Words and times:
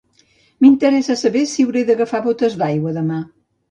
M'interessa 0.65 1.19
saber 1.25 1.45
si 1.53 1.69
hauré 1.69 1.87
d'agafar 1.93 2.25
botes 2.29 2.61
d'aigua 2.65 3.01
demà. 3.03 3.27